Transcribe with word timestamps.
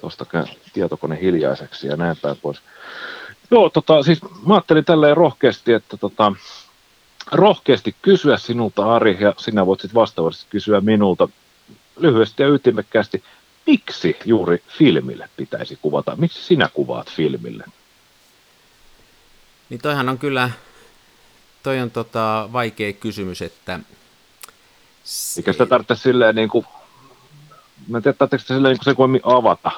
tuosta 0.00 0.26
tietokone 0.72 1.20
hiljaiseksi 1.20 1.86
ja 1.86 1.96
näin 1.96 2.16
päin 2.22 2.36
pois. 2.42 2.62
Joo, 3.50 3.70
tota, 3.70 4.02
siis 4.02 4.22
mä 4.46 4.54
ajattelin 4.54 4.84
tälleen 4.84 5.16
rohkeasti, 5.16 5.72
että 5.72 5.96
tota, 5.96 6.32
rohkeasti 7.32 7.96
kysyä 8.02 8.36
sinulta, 8.36 8.94
Ari, 8.94 9.16
ja 9.20 9.34
sinä 9.36 9.66
voit 9.66 9.80
sitten 9.80 10.00
vastaavasti 10.00 10.46
kysyä 10.50 10.80
minulta 10.80 11.28
lyhyesti 11.96 12.42
ja 12.42 12.48
ytimekkäästi, 12.48 13.24
miksi 13.66 14.16
juuri 14.24 14.62
filmille 14.68 15.28
pitäisi 15.36 15.78
kuvata? 15.82 16.16
Miksi 16.16 16.42
sinä 16.42 16.68
kuvaat 16.74 17.10
filmille? 17.10 17.64
Niin 19.68 19.80
toihan 19.80 20.08
on 20.08 20.18
kyllä, 20.18 20.50
toi 21.62 21.80
on 21.80 21.90
tota 21.90 22.48
vaikea 22.52 22.92
kysymys, 22.92 23.42
että... 23.42 23.80
Eikä 25.36 25.52
sitä 25.52 25.66
tarvitse 25.66 25.94
silleen 25.96 26.34
niin 26.34 26.48
kuin, 26.48 26.66
mä 27.88 27.98
en 27.98 28.02
tiedä, 28.02 28.16
tarvitseeko 28.18 28.42
sitä 28.42 28.54
silleen 28.54 28.76
niin 28.86 28.96
kuin 28.96 29.14
se 29.14 29.20
avata, 29.22 29.70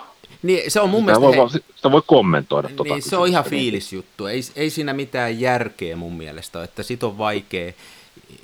niin, 0.42 0.70
se 0.70 0.80
on 0.80 0.90
mun 0.90 1.00
sitä 1.00 1.20
mielestä... 1.20 1.40
Voi, 1.40 1.52
he... 1.54 1.60
sitä 1.76 1.90
voi 1.90 2.02
kommentoida. 2.06 2.68
Niin, 2.68 2.76
tota 2.76 2.94
se 3.00 3.16
on 3.16 3.28
ihan 3.28 3.44
fiilisjuttu. 3.44 4.26
Ei, 4.26 4.40
ei 4.56 4.70
siinä 4.70 4.92
mitään 4.92 5.40
järkeä 5.40 5.96
mun 5.96 6.16
mielestä, 6.16 6.64
että 6.64 6.82
sit 6.82 7.02
on 7.02 7.18
vaikea. 7.18 7.72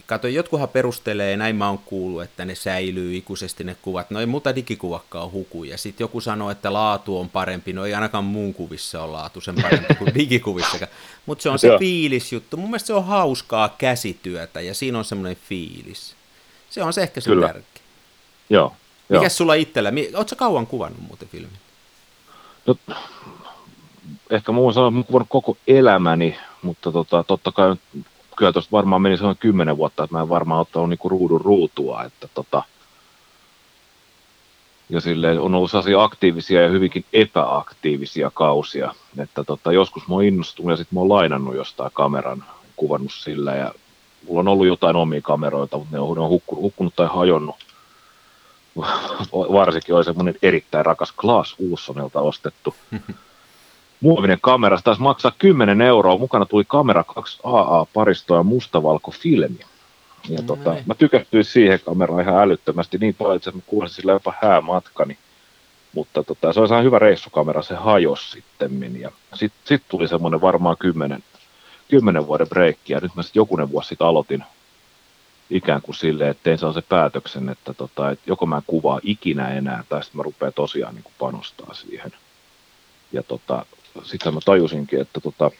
Kato, 0.06 0.28
jotkuhan 0.28 0.68
perustelee, 0.68 1.36
näin 1.36 1.56
mä 1.56 1.68
oon 1.68 1.78
kuullut, 1.78 2.22
että 2.22 2.44
ne 2.44 2.54
säilyy 2.54 3.16
ikuisesti 3.16 3.64
ne 3.64 3.76
kuvat. 3.82 4.10
No 4.10 4.20
ei 4.20 4.26
muuta 4.26 4.54
digikuvakkaa 4.54 5.28
huku. 5.28 5.64
Ja 5.64 5.78
sitten 5.78 6.04
joku 6.04 6.20
sanoo, 6.20 6.50
että 6.50 6.72
laatu 6.72 7.18
on 7.18 7.30
parempi. 7.30 7.72
No 7.72 7.86
ei 7.86 7.94
ainakaan 7.94 8.24
muun 8.24 8.54
kuvissa 8.54 9.02
ole 9.02 9.12
laatu 9.12 9.40
sen 9.40 9.54
parempi 9.62 9.94
kuin 9.94 10.14
digikuvissakaan. 10.18 10.92
Mutta 11.26 11.42
se 11.42 11.50
on 11.50 11.58
se 11.58 11.68
fiilisjuttu. 11.78 12.56
Mun 12.56 12.70
mielestä 12.70 12.86
se 12.86 12.94
on 12.94 13.04
hauskaa 13.04 13.74
käsityötä 13.78 14.60
ja 14.60 14.74
siinä 14.74 14.98
on 14.98 15.04
semmoinen 15.04 15.36
fiilis. 15.48 16.14
Se 16.70 16.82
on 16.82 16.92
se 16.92 17.02
ehkä 17.02 17.20
se 17.20 17.30
tärkeä. 17.40 17.82
Joo. 18.50 18.72
Mikäs 19.08 19.36
sulla 19.36 19.54
itsellä? 19.54 19.92
Oletko 20.14 20.36
kauan 20.36 20.66
kuvannut 20.66 21.00
muuten 21.00 21.28
filmin? 21.28 21.58
No, 22.66 22.74
ehkä 24.30 24.52
muun 24.52 24.72
sanoa, 24.72 24.88
että 24.88 25.06
kuvannut 25.06 25.28
koko 25.28 25.56
elämäni, 25.66 26.36
mutta 26.62 26.92
tota, 26.92 27.24
totta 27.24 27.52
kai 27.52 27.76
kyllä 28.36 28.52
tuosta 28.52 28.72
varmaan 28.72 29.02
meni 29.02 29.16
sellainen 29.16 29.40
kymmenen 29.40 29.76
vuotta, 29.76 30.04
että 30.04 30.16
mä 30.16 30.22
en 30.22 30.28
varmaan 30.28 30.60
ottanut 30.60 30.88
niinku 30.88 31.08
ruudun 31.08 31.40
ruutua, 31.40 32.04
että 32.04 32.28
tota, 32.34 32.62
ja 34.88 35.00
silleen 35.00 35.40
on 35.40 35.54
ollut 35.54 35.70
sellaisia 35.70 36.02
aktiivisia 36.02 36.62
ja 36.62 36.68
hyvinkin 36.68 37.04
epäaktiivisia 37.12 38.30
kausia, 38.34 38.94
että 39.18 39.44
tota, 39.44 39.72
joskus 39.72 40.08
mä 40.08 40.14
oon 40.14 40.24
innostunut 40.24 40.70
ja 40.70 40.76
sitten 40.76 40.96
mä 40.96 41.00
oon 41.00 41.08
lainannut 41.08 41.56
jostain 41.56 41.90
kameran, 41.94 42.44
kuvannut 42.76 43.12
sillä 43.12 43.54
ja 43.54 43.72
mulla 44.28 44.40
on 44.40 44.48
ollut 44.48 44.66
jotain 44.66 44.96
omia 44.96 45.20
kameroita, 45.22 45.78
mutta 45.78 45.96
ne 45.96 46.00
on, 46.00 46.16
ne 46.16 46.22
on 46.22 46.28
hukkunut, 46.28 46.62
hukkunut 46.62 46.96
tai 46.96 47.08
hajonnut. 47.14 47.56
Varsinkin 49.32 49.94
oli 49.94 50.04
semmoinen 50.04 50.34
erittäin 50.42 50.86
rakas 50.86 51.12
Klaas 51.12 51.54
Uussonelta 51.58 52.20
ostettu 52.20 52.74
muovinen 54.00 54.38
kamera. 54.40 54.76
Se 54.76 54.84
taisi 54.84 55.02
maksaa 55.02 55.32
10 55.38 55.80
euroa. 55.80 56.18
Mukana 56.18 56.46
tuli 56.46 56.64
kamera 56.66 57.04
2 57.04 57.40
AA-paristoa 57.44 58.36
ja 58.36 58.42
mustavalkofilmi. 58.42 59.58
Ja 60.28 60.36
No 60.38 60.42
tota, 60.46 60.72
niin. 60.72 60.84
mä 60.86 60.94
tykästyin 60.94 61.44
siihen 61.44 61.80
kameraan 61.84 62.22
ihan 62.22 62.42
älyttömästi 62.42 62.98
niin 62.98 63.14
paljon, 63.14 63.36
että 63.36 63.52
mä 63.52 63.60
kuulin 63.66 63.88
sillä 63.88 64.12
jopa 64.12 64.34
häämatkani. 64.42 65.18
Mutta 65.92 66.22
tota, 66.22 66.52
se 66.52 66.60
oli 66.60 66.68
ihan 66.68 66.84
hyvä 66.84 66.98
reissukamera, 66.98 67.62
se 67.62 67.74
hajosi 67.74 68.30
sitten. 68.30 69.00
Ja 69.00 69.10
sitten 69.34 69.60
sit 69.64 69.82
tuli 69.88 70.08
semmoinen 70.08 70.40
varmaan 70.40 70.76
10, 70.78 71.22
10 71.88 72.26
vuoden 72.26 72.48
breikki. 72.48 72.92
Ja 72.92 73.00
nyt 73.00 73.14
mä 73.14 73.22
sitten 73.22 73.40
jokunen 73.40 73.70
vuosi 73.70 73.88
sitten 73.88 74.06
aloitin 74.06 74.44
ikään 75.50 75.82
kuin 75.82 75.94
silleen, 75.94 76.30
että 76.30 76.42
tein 76.42 76.58
sellaisen 76.58 76.82
päätöksen, 76.88 77.48
että, 77.48 77.74
tota, 77.74 78.10
että 78.10 78.24
joko 78.26 78.46
mä 78.46 78.56
en 78.56 78.62
kuvaa 78.66 79.00
ikinä 79.02 79.48
enää, 79.48 79.84
tai 79.88 80.02
sitten 80.02 80.18
mä 80.18 80.22
rupean 80.22 80.52
tosiaan 80.52 80.94
niin 80.94 81.02
kuin 81.02 81.14
panostaa 81.18 81.74
siihen. 81.74 82.12
Ja 83.12 83.22
tota, 83.22 83.66
sitten 84.02 84.34
mä 84.34 84.40
tajusinkin, 84.44 85.00
että 85.00 85.20
tota, 85.20 85.50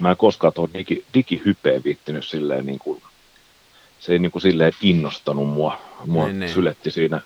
mä 0.00 0.10
en 0.10 0.16
koskaan 0.16 0.52
tuohon 0.52 0.74
digi, 0.74 1.04
digihypeen 1.14 1.84
viittinyt 1.84 2.24
silleen, 2.24 2.66
niin 2.66 2.78
kuin, 2.78 3.02
se 4.00 4.12
ei 4.12 4.18
niin 4.18 4.30
kuin 4.30 4.42
silleen 4.42 4.72
innostanut 4.82 5.48
mua. 5.48 5.80
Mua 6.06 6.26
Niin, 6.26 6.40
niin. 6.40 6.52
syletti 6.52 6.90
siinä, 6.90 7.20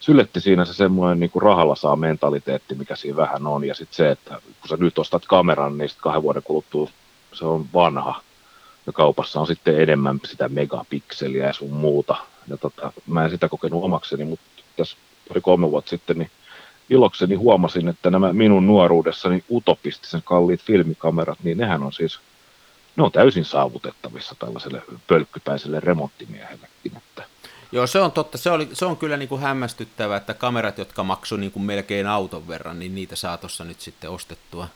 syletti 0.00 0.40
siinä 0.40 0.64
se 0.64 0.74
semmoinen 0.74 1.20
niin 1.20 1.30
kuin 1.30 1.42
rahalla 1.42 1.74
saa 1.74 1.96
mentaliteetti, 1.96 2.74
mikä 2.74 2.96
siinä 2.96 3.16
vähän 3.16 3.46
on. 3.46 3.64
Ja 3.64 3.74
sitten 3.74 3.96
se, 3.96 4.10
että 4.10 4.30
kun 4.60 4.68
sä 4.68 4.76
nyt 4.76 4.98
ostat 4.98 5.26
kameran, 5.26 5.78
niin 5.78 5.88
sitten 5.88 6.02
kahden 6.02 6.22
vuoden 6.22 6.42
kuluttua 6.42 6.90
se 7.32 7.44
on 7.44 7.66
vanha. 7.74 8.22
Ja 8.86 8.92
kaupassa 8.92 9.40
on 9.40 9.46
sitten 9.46 9.80
enemmän 9.80 10.20
sitä 10.24 10.48
megapikseliä 10.48 11.46
ja 11.46 11.52
sun 11.52 11.72
muuta. 11.72 12.16
Ja 12.48 12.56
tota, 12.56 12.92
mä 13.06 13.24
en 13.24 13.30
sitä 13.30 13.48
kokenut 13.48 13.84
omakseni, 13.84 14.24
mutta 14.24 14.44
tässä 14.76 14.96
pari-kolme 15.28 15.70
vuotta 15.70 15.90
sitten 15.90 16.18
niin 16.18 16.30
ilokseni 16.90 17.34
huomasin, 17.34 17.88
että 17.88 18.10
nämä 18.10 18.32
minun 18.32 18.66
nuoruudessani 18.66 19.44
utopistisen 19.50 20.22
kalliit 20.24 20.62
filmikamerat, 20.62 21.38
niin 21.42 21.58
nehän 21.58 21.82
on 21.82 21.92
siis, 21.92 22.20
ne 22.96 23.02
on 23.02 23.12
täysin 23.12 23.44
saavutettavissa 23.44 24.34
tällaiselle 24.38 24.82
pölkkypäiselle 25.06 25.80
remonttimiehellekin. 25.80 26.96
Että, 26.96 27.24
Joo, 27.72 27.86
se 27.86 28.00
on 28.00 28.12
totta. 28.12 28.38
Se, 28.38 28.50
oli, 28.50 28.68
se 28.72 28.84
on 28.84 28.96
kyllä 28.96 29.16
niin 29.16 29.28
kuin 29.28 29.40
hämmästyttävää, 29.40 30.16
että 30.16 30.34
kamerat, 30.34 30.78
jotka 30.78 31.04
maksoi 31.04 31.38
niin 31.38 31.52
kuin 31.52 31.62
melkein 31.62 32.06
auton 32.06 32.48
verran, 32.48 32.78
niin 32.78 32.94
niitä 32.94 33.16
saa 33.16 33.36
tuossa 33.36 33.64
nyt 33.64 33.80
sitten 33.80 34.10
ostettua. 34.10 34.68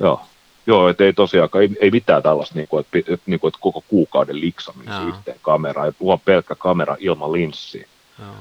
joo, 0.00 0.26
joo 0.66 0.88
että 0.88 1.04
ei 1.04 1.12
tosiaankaan, 1.12 1.62
ei, 1.62 1.70
ei 1.80 1.90
mitään 1.90 2.22
tällaista, 2.22 2.54
niin 2.54 2.68
kuin, 2.68 2.80
että, 2.80 2.98
että, 2.98 3.24
niin 3.26 3.40
kuin, 3.40 3.48
että 3.48 3.58
koko 3.60 3.84
kuukauden 3.88 4.40
liksaminen 4.40 4.94
Joo. 4.94 5.08
yhteen 5.08 5.38
kameraan, 5.42 5.88
ja 5.88 6.06
vaan 6.06 6.20
pelkkä 6.20 6.54
kamera 6.54 6.96
ilman 6.98 7.32
linssiä. 7.32 7.88
Joo. 8.18 8.34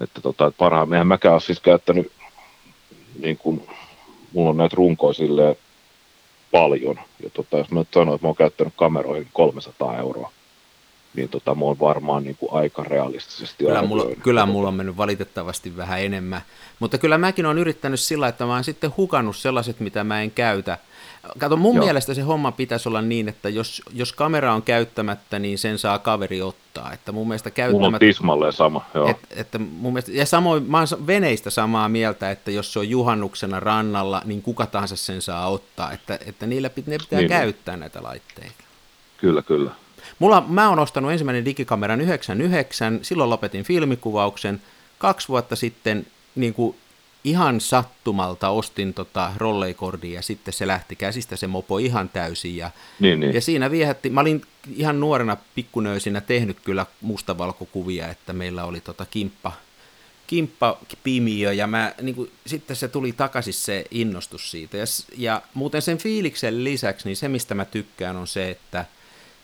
Että 0.00 0.20
tota, 0.20 0.46
että 0.46 0.58
parhaan, 0.58 0.92
eihän 0.92 1.06
mäkään 1.06 1.32
ole 1.32 1.40
siis 1.40 1.60
käyttänyt, 1.60 2.12
niin 3.18 3.36
kuin, 3.36 3.68
mulla 4.32 4.50
on 4.50 4.56
näitä 4.56 4.76
runkoja 4.76 5.14
silleen 5.14 5.56
paljon, 6.52 7.00
ja 7.22 7.30
tota, 7.30 7.58
jos 7.58 7.70
mä 7.70 7.80
nyt 7.80 7.88
sanon, 7.94 8.14
että 8.14 8.24
mä 8.24 8.28
oon 8.28 8.36
käyttänyt 8.36 8.72
kameroihin 8.76 9.28
300 9.32 9.98
euroa, 9.98 10.32
niin 11.14 11.28
tota, 11.28 11.54
mä 11.54 11.64
oon 11.64 11.80
varmaan 11.80 12.24
niin 12.24 12.36
kuin 12.36 12.52
aika 12.52 12.84
realistisesti 12.84 13.64
Kyllä, 13.64 13.82
mulla, 13.82 14.04
kyllä 14.22 14.46
mulla 14.46 14.68
on 14.68 14.74
mennyt 14.74 14.96
valitettavasti 14.96 15.76
vähän 15.76 16.00
enemmän. 16.00 16.42
Mutta 16.78 16.98
kyllä 16.98 17.18
mäkin 17.18 17.46
olen 17.46 17.58
yrittänyt 17.58 18.00
sillä, 18.00 18.28
että 18.28 18.46
mä 18.46 18.54
oon 18.54 18.64
sitten 18.64 18.92
hukannut 18.96 19.36
sellaiset, 19.36 19.80
mitä 19.80 20.04
mä 20.04 20.22
en 20.22 20.30
käytä. 20.30 20.78
Kato, 21.38 21.56
mun 21.56 21.76
Joo. 21.76 21.84
mielestä 21.84 22.14
se 22.14 22.22
homma 22.22 22.52
pitäisi 22.52 22.88
olla 22.88 23.02
niin, 23.02 23.28
että 23.28 23.48
jos, 23.48 23.82
jos 23.92 24.12
kamera 24.12 24.54
on 24.54 24.62
käyttämättä, 24.62 25.38
niin 25.38 25.58
sen 25.58 25.78
saa 25.78 25.98
kaveri 25.98 26.42
ottaa. 26.42 26.92
Että 26.92 27.12
mun 27.12 27.28
mielestä 27.28 27.50
Mulla 27.50 27.66
on 27.66 27.72
käyttämättä... 27.72 28.06
tismalleen 28.06 28.52
sama, 28.52 28.84
joo. 28.94 29.08
Et, 29.08 29.16
että 29.30 29.58
mun 29.58 29.92
mielestä, 29.92 30.12
ja 30.12 30.26
samoin 30.26 30.70
mä 30.70 30.78
oon 30.78 31.06
veneistä 31.06 31.50
samaa 31.50 31.88
mieltä, 31.88 32.30
että 32.30 32.50
jos 32.50 32.72
se 32.72 32.78
on 32.78 32.88
juhannuksena 32.88 33.60
rannalla, 33.60 34.22
niin 34.24 34.42
kuka 34.42 34.66
tahansa 34.66 34.96
sen 34.96 35.22
saa 35.22 35.50
ottaa, 35.50 35.92
että, 35.92 36.18
että 36.26 36.46
niillä 36.46 36.70
pit, 36.70 36.86
ne 36.86 36.98
pitää 36.98 37.18
niin, 37.18 37.30
niin. 37.30 37.40
käyttää 37.40 37.76
näitä 37.76 38.02
laitteita. 38.02 38.64
Kyllä, 39.16 39.42
kyllä. 39.42 39.70
Mulla, 40.18 40.44
mä 40.48 40.68
oon 40.68 40.78
ostanut 40.78 41.12
ensimmäinen 41.12 41.44
digikameran 41.44 42.00
99, 42.00 42.98
silloin 43.02 43.30
lopetin 43.30 43.64
filmikuvauksen. 43.64 44.62
Kaksi 44.98 45.28
vuotta 45.28 45.56
sitten 45.56 46.06
niin 46.34 46.54
kuin 46.54 46.76
ihan 47.24 47.60
sattumalta 47.60 48.48
ostin 48.48 48.94
tota 48.94 49.32
rolleikordia 49.36 50.14
ja 50.14 50.22
sitten 50.22 50.54
se 50.54 50.66
lähti 50.66 50.96
käsistä 50.96 51.36
se 51.36 51.46
mopo 51.46 51.78
ihan 51.78 52.08
täysin. 52.08 52.56
Ja, 52.56 52.70
Niin, 53.00 53.20
niin. 53.20 53.34
ja 53.34 53.40
siinä 53.40 53.70
viehätti, 53.70 54.10
mä 54.10 54.20
olin 54.20 54.42
ihan 54.76 55.00
nuorena 55.00 55.36
pikkunöisinä 55.54 56.20
tehnyt 56.20 56.56
kyllä 56.64 56.86
mustavalkokuvia, 57.00 58.08
että 58.08 58.32
meillä 58.32 58.64
oli 58.64 58.80
tota 58.80 59.06
kimppa, 59.10 59.52
kimppa 60.26 60.78
pimiö 61.04 61.52
ja 61.52 61.66
mä, 61.66 61.92
niin 62.02 62.14
kuin, 62.14 62.30
sitten 62.46 62.76
se 62.76 62.88
tuli 62.88 63.12
takaisin 63.12 63.54
se 63.54 63.84
innostus 63.90 64.50
siitä. 64.50 64.76
Ja, 64.76 64.84
ja 65.16 65.42
muuten 65.54 65.82
sen 65.82 65.98
fiiliksen 65.98 66.64
lisäksi, 66.64 67.08
niin 67.08 67.16
se 67.16 67.28
mistä 67.28 67.54
mä 67.54 67.64
tykkään 67.64 68.16
on 68.16 68.26
se, 68.26 68.50
että 68.50 68.84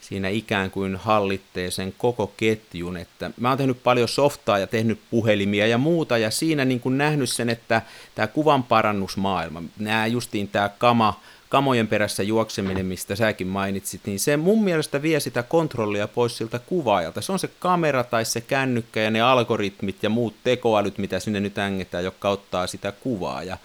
siinä 0.01 0.29
ikään 0.29 0.71
kuin 0.71 0.97
hallittee 0.97 1.71
sen 1.71 1.95
koko 1.99 2.33
ketjun, 2.37 2.97
että 2.97 3.31
mä 3.41 3.49
oon 3.49 3.59
tehnyt 3.59 3.83
paljon 3.83 4.09
softaa 4.09 4.59
ja 4.59 4.67
tehnyt 4.67 5.01
puhelimia 5.11 5.67
ja 5.67 5.79
muuta, 5.79 6.19
ja 6.19 6.31
siinä 6.31 6.65
niin 6.65 6.81
kuin 6.81 6.99
nähnyt 6.99 7.31
sen, 7.31 7.51
että 7.51 7.83
tämä 8.15 8.27
kuvan 8.27 8.63
parannusmaailma, 8.63 9.63
nämä 9.79 10.07
justiin 10.07 10.49
tämä 10.49 10.69
kama, 10.69 11.21
kamojen 11.49 11.89
perässä 11.89 12.23
juokseminen, 12.23 12.87
mistä 12.87 13.17
säkin 13.17 13.47
mainitsit, 13.47 14.01
niin 14.07 14.21
se 14.21 14.37
mun 14.37 14.65
mielestä 14.65 15.03
vie 15.03 15.21
sitä 15.21 15.43
kontrollia 15.43 16.09
pois 16.09 16.37
siltä 16.37 16.59
kuvaajalta. 16.59 17.21
Se 17.21 17.33
on 17.33 17.39
se 17.39 17.51
kamera 17.59 18.05
tai 18.05 18.25
se 18.25 18.41
kännykkä 18.41 19.01
ja 19.01 19.11
ne 19.11 19.21
algoritmit 19.21 20.03
ja 20.03 20.11
muut 20.11 20.35
tekoälyt, 20.45 20.99
mitä 20.99 21.21
sinne 21.21 21.41
nyt 21.41 21.59
ängetään, 21.59 22.05
jotka 22.05 22.29
ottaa 22.29 22.67
sitä 22.67 22.93
kuvaa. 22.93 23.43
Ja 23.43 23.59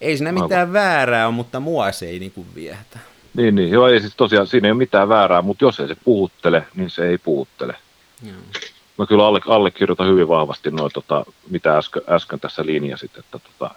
ei 0.00 0.16
siinä 0.16 0.30
Aivan. 0.30 0.42
mitään 0.42 0.72
väärää 0.72 1.26
ole, 1.26 1.34
mutta 1.34 1.60
mua 1.60 1.92
se 1.92 2.06
ei 2.06 2.18
niin 2.18 2.32
kuin 2.32 2.46
viehätä. 2.54 2.98
Niin, 3.34 3.54
niin. 3.54 3.70
Joo, 3.70 3.88
ei 3.88 4.00
siis 4.00 4.16
tosiaan, 4.16 4.46
siinä 4.46 4.68
ei 4.68 4.72
ole 4.72 4.78
mitään 4.78 5.08
väärää, 5.08 5.42
mutta 5.42 5.64
jos 5.64 5.80
ei 5.80 5.88
se 5.88 5.96
puhuttele, 6.04 6.66
niin 6.74 6.90
se 6.90 7.08
ei 7.08 7.18
puhuttele. 7.18 7.74
Joo. 8.26 8.36
Mä 8.98 9.06
kyllä 9.06 9.26
alle, 9.26 9.40
allekirjoitan 9.46 10.08
hyvin 10.08 10.28
vahvasti 10.28 10.70
noin, 10.70 10.90
tota, 10.94 11.24
mitä 11.50 11.78
äsken, 11.78 12.02
äsken 12.08 12.40
tässä 12.40 12.66
linjasit, 12.66 13.18
että 13.18 13.38
tota, 13.38 13.74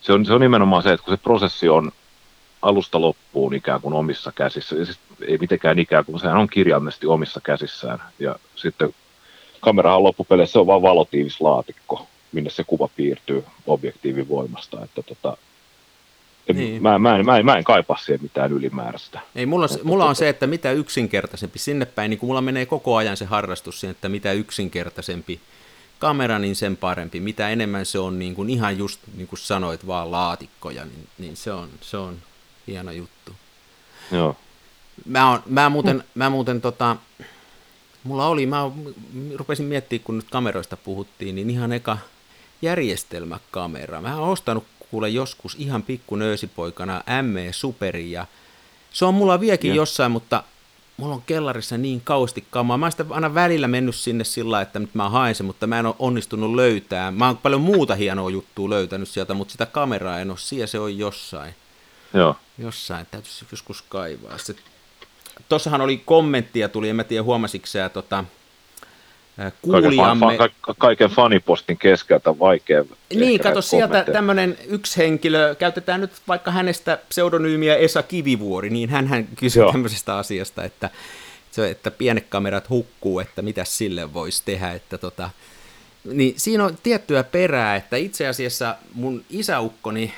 se, 0.00 0.12
on, 0.12 0.26
se 0.26 0.32
on 0.32 0.40
nimenomaan 0.40 0.82
se, 0.82 0.92
että 0.92 1.04
kun 1.04 1.16
se 1.16 1.22
prosessi 1.22 1.68
on 1.68 1.92
alusta 2.62 3.00
loppuun 3.00 3.54
ikään 3.54 3.80
kuin 3.80 3.94
omissa 3.94 4.32
käsissä, 4.34 4.76
ja 4.76 4.84
siis 4.84 4.98
ei 5.26 5.38
mitenkään 5.38 5.78
ikään 5.78 6.04
kuin, 6.04 6.20
sehän 6.20 6.36
on 6.36 6.48
kirjaimellisesti 6.48 7.06
omissa 7.06 7.40
käsissään, 7.40 7.98
ja 8.18 8.36
sitten 8.56 8.94
kamerahan 9.60 10.02
loppupeleissä 10.02 10.60
on 10.60 10.66
vain 10.66 10.82
valotiivislaatikko, 10.82 12.06
minne 12.32 12.50
se 12.50 12.64
kuva 12.64 12.88
piirtyy 12.96 13.44
objektiivin 13.66 14.28
voimasta. 14.28 14.84
Että 14.84 15.02
tota, 15.02 15.36
niin. 16.52 16.82
mä, 16.82 16.98
mä, 16.98 17.18
en, 17.18 17.26
mä, 17.26 17.38
en, 17.38 17.46
mä 17.46 17.56
en 17.56 17.64
kaipaa 17.64 17.96
siihen 17.96 18.22
mitään 18.22 18.52
ylimääräistä. 18.52 19.20
Ei, 19.34 19.46
mulla, 19.46 19.68
on, 19.70 19.78
mulla 19.82 20.04
on 20.04 20.16
se, 20.16 20.28
että 20.28 20.46
mitä 20.46 20.72
yksinkertaisempi 20.72 21.58
sinne 21.58 21.84
päin, 21.86 22.10
niin 22.10 22.18
kun 22.18 22.28
mulla 22.28 22.40
menee 22.40 22.66
koko 22.66 22.96
ajan 22.96 23.16
se 23.16 23.24
harrastus 23.24 23.80
siihen, 23.80 23.94
että 23.94 24.08
mitä 24.08 24.32
yksinkertaisempi 24.32 25.40
kamera, 25.98 26.38
niin 26.38 26.56
sen 26.56 26.76
parempi. 26.76 27.20
Mitä 27.20 27.48
enemmän 27.48 27.86
se 27.86 27.98
on 27.98 28.18
niin 28.18 28.34
kuin 28.34 28.50
ihan 28.50 28.78
just 28.78 29.00
niin 29.16 29.28
kuin 29.28 29.38
sanoit, 29.38 29.86
vaan 29.86 30.10
laatikkoja, 30.10 30.84
niin, 30.84 31.08
niin 31.18 31.36
se, 31.36 31.52
on, 31.52 31.68
se 31.80 31.96
on 31.96 32.18
hieno 32.66 32.92
juttu. 32.92 33.32
Joo. 34.12 34.36
Mä, 35.04 35.30
on, 35.30 35.42
mä 35.46 35.68
muuten, 35.68 36.04
mä 36.14 36.30
muuten 36.30 36.60
tota, 36.60 36.96
mulla 38.04 38.26
oli, 38.26 38.46
mä 38.46 38.70
rupesin 39.36 39.66
miettimään, 39.66 40.04
kun 40.04 40.16
nyt 40.16 40.30
kameroista 40.30 40.76
puhuttiin, 40.76 41.34
niin 41.34 41.50
ihan 41.50 41.72
eka 41.72 41.98
järjestelmäkamera. 42.62 44.00
Mä 44.00 44.16
oon 44.16 44.28
ostanut 44.28 44.64
kuule 44.90 45.08
joskus 45.08 45.56
ihan 45.58 45.82
pikku 45.82 46.16
nöösipoikana 46.16 47.02
ME 47.22 47.52
Superi 47.52 48.10
ja 48.10 48.26
se 48.92 49.04
on 49.04 49.14
mulla 49.14 49.40
vieläkin 49.40 49.68
ja. 49.68 49.74
jossain, 49.74 50.12
mutta 50.12 50.44
mulla 50.96 51.14
on 51.14 51.22
kellarissa 51.26 51.78
niin 51.78 52.00
kausti 52.00 52.44
kamaa. 52.50 52.78
Mä 52.78 52.86
oon 52.86 52.92
sitä 52.92 53.04
aina 53.10 53.34
välillä 53.34 53.68
mennyt 53.68 53.94
sinne 53.94 54.24
sillä 54.24 54.60
että 54.60 54.78
nyt 54.78 54.94
mä 54.94 55.08
haen 55.08 55.34
sen, 55.34 55.46
mutta 55.46 55.66
mä 55.66 55.78
en 55.78 55.86
ole 55.86 55.94
onnistunut 55.98 56.54
löytää. 56.54 57.10
Mä 57.10 57.26
oon 57.26 57.36
paljon 57.36 57.60
muuta 57.60 57.94
hienoa 57.94 58.30
juttua 58.30 58.70
löytänyt 58.70 59.08
sieltä, 59.08 59.34
mutta 59.34 59.52
sitä 59.52 59.66
kameraa 59.66 60.20
en 60.20 60.30
ole. 60.30 60.38
Siellä 60.38 60.66
se 60.66 60.78
on 60.78 60.98
jossain. 60.98 61.54
Joo. 62.14 62.36
Jossain, 62.58 63.06
täytyisi 63.10 63.46
joskus 63.50 63.82
kaivaa. 63.88 64.38
Se... 64.38 64.56
Tossahan 65.48 65.80
oli 65.80 65.96
kommenttia 65.96 66.68
tuli, 66.68 66.88
en 66.88 66.96
mä 66.96 67.04
tiedä 67.04 67.22
huomasitko 67.22 67.66
sä, 67.66 67.88
tota, 67.88 68.24
kuulijamme... 69.62 70.26
Kaiken, 70.26 70.56
fa, 70.66 70.74
kaiken 70.78 71.10
fanipostin 71.10 71.78
keskeltä 71.78 72.38
vaikea. 72.38 72.84
Niin, 73.14 73.40
kato 73.40 73.62
sieltä 73.62 74.04
tämmöinen 74.12 74.56
yksi 74.66 74.96
henkilö, 74.96 75.54
käytetään 75.54 76.00
nyt 76.00 76.10
vaikka 76.28 76.50
hänestä 76.50 76.98
pseudonyymiä 77.08 77.76
Esa 77.76 78.02
Kivivuori, 78.02 78.70
niin 78.70 78.90
hän, 78.90 79.06
hän 79.06 79.28
kysyi 79.36 79.62
Joo. 79.62 79.72
tämmöisestä 79.72 80.16
asiasta, 80.16 80.64
että, 80.64 80.90
että 81.70 81.90
pienet 81.90 82.26
kamerat 82.28 82.70
hukkuu, 82.70 83.20
että 83.20 83.42
mitä 83.42 83.64
sille 83.64 84.14
voisi 84.14 84.42
tehdä, 84.44 84.72
että 84.72 84.98
tota, 84.98 85.30
niin 86.04 86.34
siinä 86.36 86.64
on 86.64 86.78
tiettyä 86.82 87.24
perää, 87.24 87.76
että 87.76 87.96
itse 87.96 88.26
asiassa 88.26 88.76
mun 88.94 89.24
isäukkoni 89.30 90.12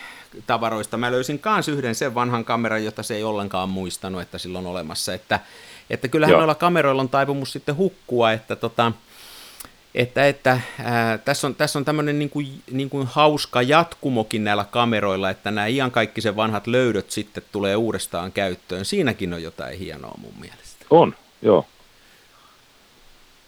tavaroista 0.46 0.96
mä 0.96 1.12
löysin 1.12 1.38
kans 1.38 1.68
yhden 1.68 1.94
sen 1.94 2.14
vanhan 2.14 2.44
kameran, 2.44 2.84
jota 2.84 3.02
se 3.02 3.14
ei 3.14 3.24
ollenkaan 3.24 3.68
muistanut, 3.68 4.22
että 4.22 4.38
sillä 4.38 4.58
on 4.58 4.66
olemassa, 4.66 5.14
että, 5.14 5.40
että 5.90 6.08
kyllähän 6.08 6.32
Joo. 6.32 6.40
noilla 6.40 6.54
kameroilla 6.54 7.02
on 7.02 7.08
taipumus 7.08 7.52
sitten 7.52 7.76
hukkua, 7.76 8.32
että 8.32 8.56
tota, 8.56 8.92
että, 9.94 10.26
että 10.26 10.60
ää, 10.82 11.18
tässä 11.18 11.46
on, 11.46 11.54
tässä 11.54 11.78
on 11.78 11.84
tämmöinen 11.84 12.18
niin 12.18 12.30
kuin, 12.30 12.62
niin 12.70 12.90
kuin 12.90 13.06
hauska 13.06 13.62
jatkumokin 13.62 14.44
näillä 14.44 14.64
kameroilla, 14.70 15.30
että 15.30 15.50
nämä 15.50 15.66
iankaikkisen 15.66 16.36
vanhat 16.36 16.66
löydöt 16.66 17.10
sitten 17.10 17.42
tulee 17.52 17.76
uudestaan 17.76 18.32
käyttöön. 18.32 18.84
Siinäkin 18.84 19.34
on 19.34 19.42
jotain 19.42 19.78
hienoa 19.78 20.14
mun 20.18 20.34
mielestä. 20.40 20.86
On, 20.90 21.14
joo. 21.42 21.66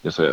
Ja 0.03 0.11
se 0.11 0.23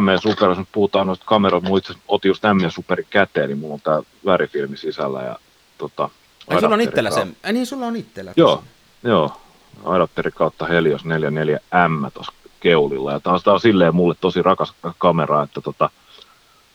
M, 0.00 0.20
Super, 0.22 0.48
jos 0.48 0.58
puhutaan 0.72 1.06
noista 1.06 1.24
kameroista, 1.24 1.68
mun 1.68 1.78
itse 1.78 1.94
otin 2.08 2.28
just 2.28 2.42
M 2.42 2.70
Superin 2.70 3.06
käteen, 3.10 3.48
niin 3.48 3.58
mulla 3.58 3.74
on 3.74 3.80
tämä 3.80 4.02
värifilmi 4.26 4.76
sisällä 4.76 5.22
ja 5.22 5.38
tota, 5.78 6.10
Ai, 6.48 6.60
sulla 6.60 6.74
on 6.74 6.80
itsellä 6.80 7.10
sen? 7.10 7.36
Ai 7.44 7.52
niin, 7.52 7.66
sulla 7.66 7.86
on 7.86 7.96
itsellä. 7.96 8.32
Joo, 8.36 8.64
joo. 9.02 9.40
Adapteri 9.84 10.30
kautta 10.30 10.66
Helios 10.66 11.02
44M 11.04 12.10
tuossa 12.14 12.32
keulilla. 12.60 13.12
Ja 13.12 13.20
tämä 13.20 13.36
on 13.46 13.60
silleen 13.60 13.96
mulle 13.96 14.14
tosi 14.20 14.42
rakas 14.42 14.74
kamera, 14.98 15.42
että 15.42 15.60
tota, 15.60 15.90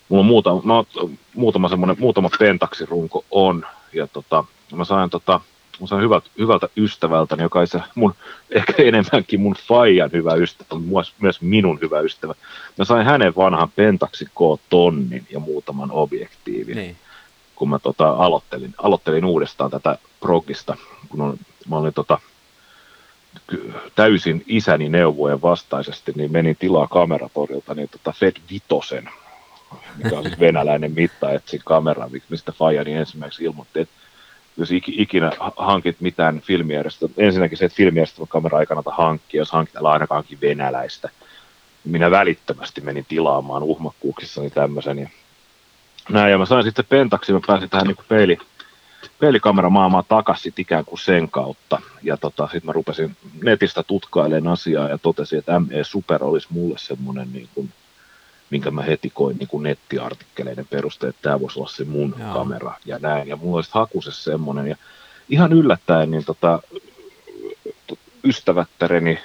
mulla 0.10 0.22
on 0.22 0.26
muuta, 0.26 0.50
no, 0.64 0.86
muutama 1.36 1.70
semmoinen, 1.70 1.96
muutama 2.00 2.30
pentaksirunko 2.40 3.26
on. 3.32 3.66
Ja 3.94 4.08
tota, 4.08 4.44
mä 4.76 4.86
sain 4.86 5.10
tota, 5.10 5.42
mä 5.82 5.88
sain 5.88 6.02
hyvältä, 6.02 6.30
hyvältä 6.38 6.70
ystävältäni, 6.78 7.44
joka 7.44 7.62
ei 7.62 7.68
se 7.68 7.82
mun, 7.96 8.14
ehkä 8.52 8.74
enemmänkin 8.84 9.42
mun 9.42 9.56
faijan 9.68 10.12
hyvä 10.12 10.34
ystävä, 10.34 10.80
myös, 10.80 11.14
myös 11.20 11.42
minun 11.42 11.80
hyvä 11.82 12.00
ystävä. 12.00 12.34
Mä 12.78 12.86
sain 12.86 13.06
hänen 13.06 13.36
vanhan 13.36 13.72
Pentaxin 13.76 14.28
K-tonnin 14.28 15.28
ja 15.30 15.40
muutaman 15.40 15.92
objektiivin. 15.92 16.78
Niin. 16.78 16.98
Kun 17.56 17.70
mä 17.70 17.80
tota, 17.80 18.10
aloittelin, 18.10 18.74
aloittelin 18.78 19.26
uudestaan 19.26 19.72
tätä 19.72 19.98
progista, 20.20 20.78
kun 21.10 21.22
on, 21.22 21.38
mä 21.70 21.78
olin 21.78 21.94
tota, 21.94 22.20
täysin 23.96 24.44
isäni 24.48 24.90
neuvojen 24.90 25.42
vastaisesti, 25.42 26.12
niin 26.16 26.32
menin 26.32 26.56
tilaa 26.56 26.88
kameratorilta 26.88 27.74
niin 27.74 27.90
tota 27.90 28.12
Fed 28.12 28.36
Vitosen, 28.52 29.10
mikä 30.04 30.18
on 30.18 30.24
siis 30.24 30.40
venäläinen 30.40 30.92
mittaetsin 30.92 31.62
kamera, 31.66 32.10
mistä 32.30 32.52
Fajani 32.52 32.94
ensimmäiseksi 32.94 33.44
ilmoitti, 33.44 33.80
että 33.80 33.96
jos 34.58 34.70
ikinä 34.88 35.32
hankit 35.58 36.02
mitään 36.02 36.42
filmijärjestelmää, 36.42 37.16
ensinnäkin 37.18 37.58
se, 37.58 37.66
että 37.66 37.76
filmijärjestelmän 37.76 38.28
kamera 38.28 38.60
ei 38.60 38.66
kannata 38.66 38.92
hankkia, 38.92 39.42
jos 39.42 39.52
hankit 39.52 39.76
ainakaan 39.76 40.24
venäläistä. 40.42 41.10
Minä 41.84 42.12
välittömästi 42.12 42.82
menin 42.82 43.06
tilaamaan 43.10 43.64
uhmakkuuksissani 43.64 44.50
tämmöisen. 44.50 45.00
Ja 45.00 45.10
näin, 46.10 46.32
ja 46.32 46.38
mä 46.38 46.46
sain 46.46 46.64
sitten 46.64 46.86
pentaksi, 46.90 47.34
mä 47.34 47.40
pääsin 47.48 47.70
tähän 47.70 47.88
niin 47.88 47.98
peili, 48.08 48.38
peilikameramaailmaa 49.20 50.04
takaisin 50.04 50.54
ikään 50.58 50.86
kuin 50.86 51.00
sen 51.00 51.30
kautta. 51.30 51.82
Ja 52.04 52.18
tota, 52.18 52.44
sitten 52.44 52.66
mä 52.66 52.72
rupesin 52.72 53.18
netistä 53.44 53.84
tutkailemaan 53.84 54.54
asiaa 54.54 54.90
ja 54.90 54.98
totesin, 54.98 55.40
että 55.40 55.60
ME 55.60 55.84
Super 55.84 56.24
olisi 56.24 56.48
mulle 56.50 56.78
semmoinen, 56.78 57.34
niin 57.34 57.50
kuin, 57.56 57.74
minkä 58.50 58.72
mä 58.72 58.82
heti 58.82 59.10
koin 59.10 59.38
niin 59.38 59.48
kuin 59.48 59.64
nettiartikkeleiden 59.64 60.68
perusteella, 60.70 61.10
että 61.10 61.22
tämä 61.22 61.42
voisi 61.42 61.60
olla 61.60 61.70
se 61.70 61.84
mun 61.84 62.16
Joo. 62.20 62.34
kamera 62.34 62.74
ja 62.86 63.00
näin. 63.00 63.28
Ja 63.28 63.36
mulla 63.36 63.56
olisi 63.56 63.72
hakusessa 63.74 64.32
semmoinen. 64.32 64.68
Ja 64.68 64.76
ihan 65.30 65.54
yllättäen 65.54 66.12
niin 66.12 66.26
tota, 66.26 66.60
ystävättäreni 68.24 69.20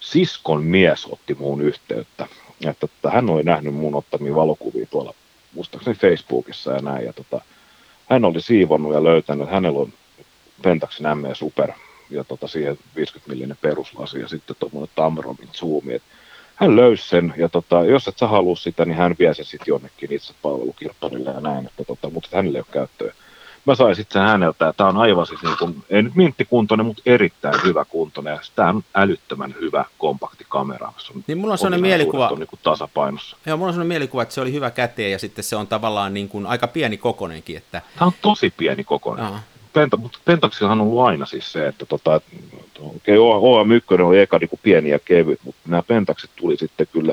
siskon 0.00 0.62
mies 0.62 1.06
otti 1.06 1.34
muun 1.34 1.60
yhteyttä. 1.62 2.26
Että 2.64 2.86
tota, 2.86 3.10
hän 3.10 3.30
oli 3.30 3.42
nähnyt 3.42 3.74
mun 3.74 3.94
ottamia 3.94 4.34
valokuvia 4.34 4.86
tuolla 4.86 5.14
muistaakseni 5.54 5.96
Facebookissa 5.96 6.72
ja 6.72 6.82
näin. 6.82 7.06
Ja 7.06 7.12
tota, 7.12 7.40
hän 8.10 8.24
oli 8.24 8.40
siivonnut 8.40 8.94
ja 8.94 9.04
löytänyt, 9.04 9.50
hänellä 9.50 9.78
on 9.78 9.92
Pentaxin 10.62 11.18
ME 11.18 11.34
Super 11.34 11.70
ja 12.10 12.24
tota, 12.24 12.48
siihen 12.48 12.78
50 12.96 13.32
millinen 13.32 13.56
peruslasi 13.60 14.20
ja 14.20 14.28
sitten 14.28 14.56
tuommoinen 14.58 14.90
Tamronin 14.94 15.48
zoomi. 15.52 15.94
Et 15.94 16.02
hän 16.56 16.76
löysi 16.76 17.08
sen 17.08 17.34
ja 17.36 17.48
tota, 17.48 17.84
jos 17.84 18.08
et 18.08 18.18
sä 18.18 18.26
halua 18.26 18.56
sitä, 18.56 18.84
niin 18.84 18.96
hän 18.96 19.16
vie 19.18 19.34
sen 19.34 19.44
sitten 19.44 19.72
jonnekin 19.72 20.12
itse 20.12 20.34
palvelukirpparille 20.42 21.30
ja 21.30 21.40
näin, 21.40 21.66
että 21.66 21.84
tota, 21.84 22.10
mutta 22.10 22.28
hänelle 22.36 22.58
ei 22.58 22.62
ole 22.62 22.72
käyttöä. 22.72 23.12
Mä 23.66 23.74
sain 23.74 23.96
sitten 23.96 24.12
sen 24.22 24.28
häneltä, 24.28 24.68
että 24.68 24.76
tämä 24.76 24.88
on 24.88 24.96
aivan 24.96 25.26
siis 25.26 25.42
niin 25.42 25.56
kuin, 25.58 25.84
ei 25.90 26.02
nyt 26.02 26.14
minttikuntoinen, 26.14 26.86
mutta 26.86 27.02
erittäin 27.06 27.60
hyvä 27.64 27.84
kuntoinen. 27.84 28.32
Ja 28.32 28.40
tämä 28.56 28.68
on 28.68 28.82
älyttömän 28.94 29.54
hyvä 29.60 29.84
kompakti 29.98 30.46
kamera. 30.48 30.86
On, 30.86 31.24
niin 31.26 31.38
mulla 31.38 31.54
on 31.54 31.58
sellainen 31.58 31.80
mielikuva. 31.80 32.28
On 32.28 32.38
niin 32.38 32.46
kuin 32.46 32.60
tasapainossa. 32.62 33.36
Joo, 33.46 33.56
mulla 33.56 33.68
on 33.68 33.74
sellainen 33.74 33.88
mielikuva, 33.88 34.22
että 34.22 34.34
se 34.34 34.40
oli 34.40 34.52
hyvä 34.52 34.70
käteen 34.70 35.12
ja 35.12 35.18
sitten 35.18 35.44
se 35.44 35.56
on 35.56 35.66
tavallaan 35.66 36.14
niin 36.14 36.28
kuin 36.28 36.46
aika 36.46 36.66
pieni 36.66 36.96
kokonenkin. 36.96 37.56
Että... 37.56 37.82
Tämä 37.98 38.06
on 38.06 38.12
tosi 38.22 38.52
pieni 38.56 38.84
kokonen. 38.84 39.24
Aha. 39.24 39.40
Penta, 39.72 39.96
mutta 39.96 40.18
Pentaxillahan 40.24 40.80
on 40.80 40.86
ollut 40.86 41.04
aina 41.04 41.26
siis 41.26 41.52
se, 41.52 41.66
että 41.66 41.86
tota, 41.86 42.20
okay, 42.80 43.16
OM1 43.16 44.02
oli 44.02 44.18
eka 44.18 44.38
niin 44.38 44.48
kuin 44.48 44.60
pieni 44.62 44.90
ja 44.90 44.98
kevyt, 44.98 45.40
mutta 45.44 45.60
nämä 45.66 45.82
Pentaxit 45.82 46.30
tuli 46.36 46.56
sitten 46.56 46.86
kyllä 46.92 47.12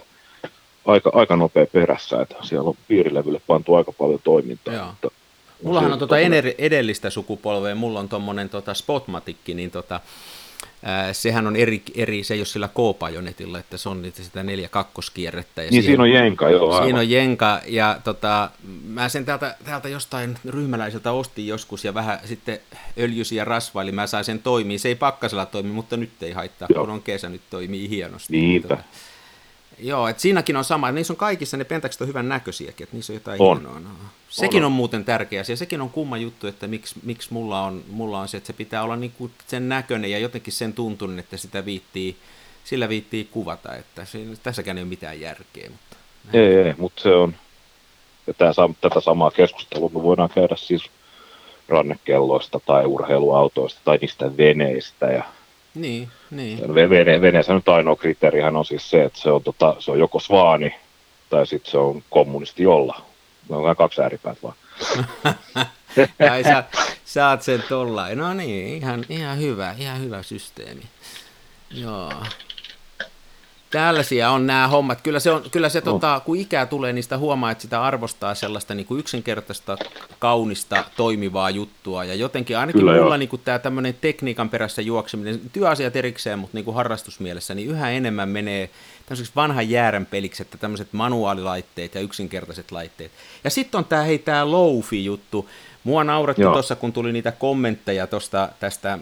aika, 0.85 1.11
aika 1.13 1.35
nopea 1.35 1.65
perässä, 1.65 2.21
että 2.21 2.35
siellä 2.41 2.69
on 2.69 2.75
piirilevylle 2.87 3.41
pantu 3.47 3.75
aika 3.75 3.91
paljon 3.91 4.19
toimintaa. 4.23 4.73
Joo. 4.73 4.85
Mutta 4.85 5.11
Mullahan 5.63 5.91
on 5.91 5.99
tuota 5.99 6.15
edellistä 6.57 7.09
sukupolvea, 7.09 7.75
mulla 7.75 7.99
on 7.99 8.09
tuommoinen 8.09 8.49
tota 8.49 8.73
Spotmatikki, 8.73 9.53
niin 9.53 9.71
tota, 9.71 9.99
ää, 10.83 11.13
sehän 11.13 11.47
on 11.47 11.55
eri, 11.55 11.83
eri, 11.95 12.23
se 12.23 12.33
ei 12.33 12.39
ole 12.39 12.45
sillä 12.45 12.67
K-pajonetilla, 12.67 13.59
että 13.59 13.77
se 13.77 13.89
on 13.89 14.01
niitä 14.01 14.23
sitä 14.23 14.43
neljä 14.43 14.69
kakkoskierrettä. 14.69 15.63
Ja 15.63 15.71
niin 15.71 15.83
siinä 15.83 16.03
on 16.03 16.11
jenka, 16.11 16.49
joo. 16.49 16.71
Aivan. 16.71 16.83
Siinä 16.83 16.99
on 16.99 17.09
jenka, 17.09 17.61
ja 17.65 17.99
tota, 18.03 18.49
mä 18.87 19.09
sen 19.09 19.25
täältä, 19.25 19.55
täältä 19.65 19.89
jostain 19.89 20.37
ryhmäläiseltä 20.45 21.11
ostin 21.11 21.47
joskus, 21.47 21.85
ja 21.85 21.93
vähän 21.93 22.19
sitten 22.25 22.59
öljysi 22.99 23.35
ja 23.35 23.45
rasvaili, 23.45 23.91
mä 23.91 24.07
sain 24.07 24.25
sen 24.25 24.39
toimii. 24.39 24.79
Se 24.79 24.87
ei 24.87 24.95
pakkasella 24.95 25.45
toimi, 25.45 25.71
mutta 25.71 25.97
nyt 25.97 26.23
ei 26.23 26.31
haittaa, 26.31 26.67
joo. 26.71 26.85
kun 26.85 26.93
on 26.93 27.01
kesä, 27.01 27.29
nyt 27.29 27.41
toimii 27.49 27.89
hienosti. 27.89 28.33
Niinpä. 28.33 28.67
Tota, 28.67 28.83
Joo, 29.79 30.07
että 30.07 30.21
siinäkin 30.21 30.57
on 30.57 30.63
sama. 30.63 30.91
Niissä 30.91 31.13
on 31.13 31.17
kaikissa 31.17 31.57
ne 31.57 31.63
pentakset 31.63 32.01
on 32.01 32.07
hyvän 32.07 32.29
näköisiäkin, 32.29 32.83
että 32.83 32.95
niissä 32.95 33.13
on 33.13 33.15
jotain 33.15 33.41
on. 33.41 33.57
hienoa. 33.57 33.79
No. 33.79 33.89
Sekin 34.29 34.63
on. 34.63 34.65
on 34.65 34.71
muuten 34.71 35.05
tärkeä 35.05 35.41
asia. 35.41 35.57
Sekin 35.57 35.81
on 35.81 35.89
kumma 35.89 36.17
juttu, 36.17 36.47
että 36.47 36.67
miksi, 36.67 36.95
miksi 37.03 37.33
mulla, 37.33 37.61
on, 37.61 37.83
mulla 37.89 38.19
on 38.19 38.27
se, 38.27 38.37
että 38.37 38.47
se 38.47 38.53
pitää 38.53 38.83
olla 38.83 38.95
niinku 38.95 39.31
sen 39.47 39.69
näköinen 39.69 40.11
ja 40.11 40.19
jotenkin 40.19 40.53
sen 40.53 40.73
tuntunen, 40.73 41.19
että 41.19 41.37
sitä 41.37 41.65
viittii, 41.65 42.15
sillä 42.63 42.89
viittii 42.89 43.25
kuvata. 43.25 43.75
Että 43.75 44.05
se, 44.05 44.19
tässäkään 44.43 44.77
ei 44.77 44.83
ole 44.83 44.89
mitään 44.89 45.21
järkeä. 45.21 45.69
Mutta 45.69 45.97
ei, 46.33 46.55
ei, 46.55 46.73
mutta 46.77 47.01
se 47.01 47.09
on, 47.09 47.35
ja 48.27 48.33
tämä, 48.33 48.53
tätä 48.81 49.01
samaa 49.01 49.31
keskustelua 49.31 49.89
me 49.93 50.03
voidaan 50.03 50.29
käydä 50.29 50.55
siis 50.55 50.83
rannekelloista 51.69 52.59
tai 52.65 52.85
urheiluautoista 52.85 53.81
tai 53.83 53.97
niistä 53.97 54.37
veneistä 54.37 55.05
ja 55.05 55.23
niin, 55.75 56.09
niin. 56.31 56.75
Vene, 56.75 57.21
veneessä 57.21 57.53
nyt 57.53 57.69
ainoa 57.69 57.95
kriteerihän 57.95 58.55
on 58.55 58.65
siis 58.65 58.89
se, 58.89 59.03
että 59.03 59.19
se 59.19 59.31
on, 59.31 59.43
tota, 59.43 59.75
se 59.79 59.91
on 59.91 59.99
joko 59.99 60.19
svaani 60.19 60.75
tai 61.29 61.47
sitten 61.47 61.71
se 61.71 61.77
on 61.77 62.03
kommunisti 62.09 62.63
jolla. 62.63 63.01
on 63.49 63.75
kaksi 63.75 64.01
ääripäät 64.01 64.37
vaan. 64.43 64.55
Ai 66.31 66.43
sä, 66.43 66.63
saat 67.05 67.41
sen 67.41 67.63
tollain. 67.69 68.17
No 68.17 68.33
niin, 68.33 68.77
ihan, 68.77 69.05
ihan 69.09 69.39
hyvä, 69.39 69.75
ihan 69.77 70.01
hyvä 70.01 70.23
systeemi. 70.23 70.83
Joo. 71.71 72.13
Tällaisia 73.71 74.29
on 74.29 74.47
nämä 74.47 74.67
hommat. 74.67 75.01
Kyllä 75.01 75.19
se, 75.19 75.31
on, 75.31 75.43
kyllä 75.51 75.69
se 75.69 75.79
no. 75.79 75.91
tota, 75.91 76.21
kun 76.25 76.37
ikää 76.37 76.65
tulee, 76.65 76.93
niin 76.93 77.03
sitä 77.03 77.17
huomaa, 77.17 77.51
että 77.51 77.61
sitä 77.61 77.83
arvostaa 77.83 78.35
sellaista 78.35 78.75
niin 78.75 78.85
kuin 78.85 78.99
yksinkertaista, 78.99 79.77
kaunista, 80.19 80.83
toimivaa 80.97 81.49
juttua. 81.49 82.03
Ja 82.03 82.15
jotenkin 82.15 82.57
ainakin 82.57 82.79
kyllä 82.79 83.01
mulla 83.01 83.17
niin 83.17 83.29
kuin 83.29 83.41
tämä 83.45 83.59
tämmöinen 83.59 83.95
tekniikan 84.01 84.49
perässä 84.49 84.81
juokseminen, 84.81 85.41
työasiat 85.53 85.95
erikseen, 85.95 86.39
mutta 86.39 86.57
niin 86.57 86.65
kuin 86.65 86.75
harrastusmielessä, 86.75 87.55
niin 87.55 87.69
yhä 87.69 87.89
enemmän 87.89 88.29
menee 88.29 88.69
tämmöiseksi 89.05 89.31
vanhan 89.35 89.69
jäärän 89.69 90.05
peliksi, 90.05 90.41
että 90.41 90.57
tämmöiset 90.57 90.93
manuaalilaitteet 90.93 91.95
ja 91.95 92.01
yksinkertaiset 92.01 92.71
laitteet. 92.71 93.11
Ja 93.43 93.49
sitten 93.49 93.77
on 93.77 93.85
tämä, 93.85 94.01
hei, 94.01 94.19
tämä 94.19 94.51
Lofi-juttu. 94.51 95.49
Mua 95.83 96.03
nauratti 96.03 96.41
tuossa, 96.41 96.75
kun 96.75 96.93
tuli 96.93 97.11
niitä 97.11 97.31
kommentteja 97.31 98.07
tosta, 98.07 98.49
tästä 98.59 98.99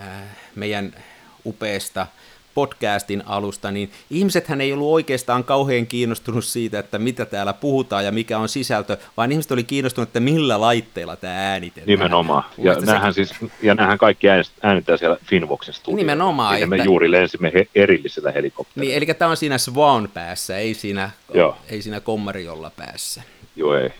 äh, 0.00 0.08
meidän 0.54 0.94
upeasta 1.46 2.06
podcastin 2.58 3.22
alusta, 3.26 3.70
niin 3.70 3.90
ihmisethän 4.10 4.60
ei 4.60 4.72
ollut 4.72 4.92
oikeastaan 4.92 5.44
kauhean 5.44 5.86
kiinnostunut 5.86 6.44
siitä, 6.44 6.78
että 6.78 6.98
mitä 6.98 7.26
täällä 7.26 7.52
puhutaan 7.52 8.04
ja 8.04 8.12
mikä 8.12 8.38
on 8.38 8.48
sisältö, 8.48 8.96
vaan 9.16 9.32
ihmiset 9.32 9.52
oli 9.52 9.64
kiinnostunut, 9.64 10.08
että 10.08 10.20
millä 10.20 10.60
laitteilla 10.60 11.16
tämä 11.16 11.50
äänitetään. 11.50 11.86
Nimenomaan. 11.86 12.44
Ja 12.58 12.74
nämähän, 12.74 13.14
se... 13.14 13.24
siis, 13.24 13.50
ja 13.62 13.74
nämähän 13.74 13.98
kaikki 13.98 14.26
äänitetään 14.62 14.98
siellä 14.98 15.16
Finvoxin 15.24 15.74
studiolla. 15.74 16.00
Nimenomaan. 16.00 16.54
Että... 16.54 16.66
me 16.66 16.76
juuri 16.76 17.10
lensimme 17.10 17.50
he, 17.54 17.66
erillisellä 17.74 18.32
helikopterilla. 18.32 18.88
Niin, 18.88 18.96
eli 18.96 19.06
tämä 19.06 19.30
on 19.30 19.36
siinä 19.36 19.58
Swan 19.58 20.08
päässä, 20.14 20.58
ei 20.58 20.74
siinä, 20.74 21.10
Joo. 21.34 21.56
ei 21.68 21.82
siinä 21.82 22.00
Kommariolla 22.00 22.70
päässä. 22.76 23.22
Joo, 23.56 23.74
ei. 23.74 23.90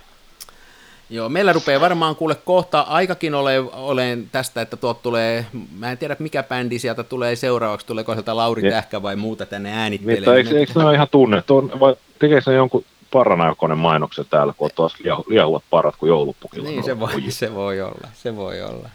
Joo, 1.10 1.28
meillä 1.28 1.52
rupeaa 1.52 1.80
varmaan 1.80 2.16
kuule 2.16 2.34
kohta 2.34 2.80
aikakin 2.80 3.34
ole, 3.34 3.58
olen 3.72 4.28
tästä, 4.32 4.60
että 4.60 4.76
tuot 4.76 5.02
tulee, 5.02 5.46
mä 5.78 5.90
en 5.92 5.98
tiedä 5.98 6.16
mikä 6.18 6.42
bändi 6.42 6.78
sieltä 6.78 7.04
tulee 7.04 7.36
seuraavaksi, 7.36 7.86
tuleeko 7.86 8.12
sieltä 8.12 8.36
Lauri 8.36 8.62
niin. 8.62 8.72
Tähkä 8.72 9.02
vai 9.02 9.16
muuta 9.16 9.46
tänne 9.46 9.72
äänittelemään. 9.72 10.36
Niin, 10.36 10.46
eikö, 10.46 10.58
eikö 10.58 10.72
ne 10.76 10.84
ole 10.84 10.94
ihan 10.94 11.08
tunnettu, 11.10 11.70
vai 11.80 11.96
tekeekö 12.18 12.40
se 12.40 12.54
jonkun 12.54 12.84
paranaikoinen 13.10 13.78
mainoksen 13.78 14.26
täällä, 14.30 14.52
kun 14.56 14.64
on 14.64 14.70
taas 14.74 14.94
liehuvat 15.26 15.64
parat 15.70 15.96
kuin 15.96 16.08
joulupukilla? 16.08 16.68
Niin, 16.68 16.84
se 16.84 17.00
voi, 17.00 17.10
se 17.28 17.54
voi 17.54 17.80
olla, 17.80 18.08
se 18.14 18.36
voi 18.36 18.62
olla. 18.62 18.88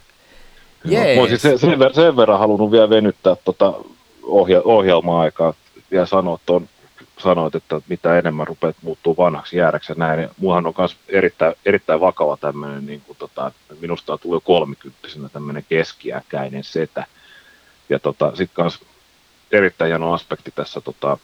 Jees. 0.86 1.15
Mä 1.15 1.22
olisin 1.22 1.39
sen, 1.39 1.60
sen, 1.60 1.70
verran, 1.79 1.93
sen 1.93 2.17
verran 2.17 2.39
halunnut 2.39 2.72
vielä 2.72 2.89
venyttää 2.89 3.36
tota 3.36 3.74
ohja, 4.24 4.62
ohjelma-aikaa 4.65 5.53
ja 5.91 6.05
sanoa 6.05 6.39
tuon 6.46 6.70
sanoit, 7.24 7.56
että 7.56 7.82
mitä 7.88 8.20
enemmän 8.20 8.48
rupeat 8.48 8.75
muuttuu 8.82 9.18
vanhaksi 9.18 9.58
jäädäksi 9.58 9.94
näin. 9.98 10.22
Ja 10.22 10.30
muuhan 10.38 10.65
on 10.68 10.74
myös 10.77 10.98
erittäin, 11.08 11.56
erittäin 11.65 12.00
vakava 12.00 12.38
tämmöinen, 12.38 12.86
niin 12.86 13.01
kuin 13.01 13.18
tota, 13.18 13.51
minusta 13.80 14.18
tulee 14.18 14.39
kolmikymppisenä 14.44 15.30
tämmöinen 15.30 15.65
keskiäkäinen 15.70 16.63
setä. 16.63 17.06
Ja 17.89 18.00
tota, 18.00 18.36
sitten 18.36 18.63
myös 18.63 18.80
erittäin 19.51 19.89
hieno 19.89 20.13
aspekti 20.13 20.51
tässä 20.51 20.82
tota, 20.82 21.18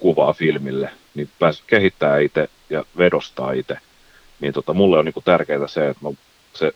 kuvaa 0.00 0.32
filmille, 0.32 0.92
niin 1.14 1.28
pääs 1.38 1.62
kehittää 1.66 2.18
itse 2.18 2.48
ja 2.70 2.84
vedostaa 2.98 3.52
itse. 3.52 3.78
Niin 4.40 4.52
tota, 4.52 4.74
mulle 4.74 4.98
on 4.98 5.04
niin 5.04 5.14
tärkeää 5.24 5.68
se, 5.68 5.88
että 5.88 6.04
mä, 6.04 6.10
se, 6.54 6.72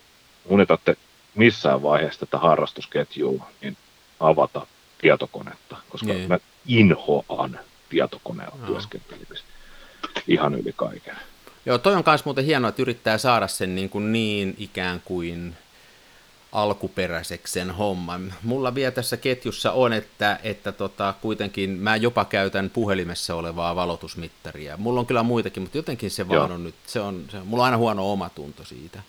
mun 0.49 0.59
ei 0.59 0.65
tarvitse 0.65 0.97
missään 1.35 1.83
vaiheessa 1.83 2.19
tätä 2.19 2.37
harrastusketjua 2.37 3.47
niin 3.61 3.77
avata 4.19 4.67
tietokonetta, 5.01 5.77
koska 5.89 6.13
niin. 6.13 6.29
mä 6.29 6.39
inhoan 6.67 7.59
tietokoneella 7.89 8.57
no. 8.61 8.67
työskentelemistä 8.67 9.47
ihan 10.27 10.53
yli 10.53 10.73
kaiken. 10.75 11.15
Joo, 11.65 11.77
toi 11.77 11.95
on 11.95 12.03
myös 12.05 12.25
muuten 12.25 12.45
hienoa, 12.45 12.69
että 12.69 12.81
yrittää 12.81 13.17
saada 13.17 13.47
sen 13.47 13.75
niin, 13.75 13.89
kuin 13.89 14.11
niin 14.11 14.55
ikään 14.57 15.01
kuin 15.05 15.55
alkuperäiseksi 16.51 17.53
sen 17.53 17.71
homman. 17.71 18.33
Mulla 18.43 18.75
vielä 18.75 18.91
tässä 18.91 19.17
ketjussa 19.17 19.71
on, 19.71 19.93
että, 19.93 20.39
että 20.43 20.71
tota, 20.71 21.13
kuitenkin 21.21 21.69
mä 21.69 21.95
jopa 21.95 22.25
käytän 22.25 22.69
puhelimessa 22.69 23.35
olevaa 23.35 23.75
valotusmittaria. 23.75 24.77
Mulla 24.77 24.99
on 24.99 25.05
kyllä 25.05 25.23
muitakin, 25.23 25.63
mutta 25.63 25.77
jotenkin 25.77 26.11
se 26.11 26.27
vaan 26.27 26.37
Joo. 26.37 26.55
on 26.55 26.63
nyt, 26.63 26.75
se 26.87 26.99
on, 26.99 27.25
se, 27.31 27.37
mulla 27.39 27.63
on 27.63 27.65
aina 27.65 27.77
huono 27.77 28.11
omatunto 28.11 28.63
siitä. 28.63 28.99